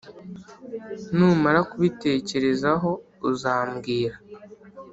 [1.17, 2.89] Numara kubitekerezaho
[3.29, 4.15] uzambwira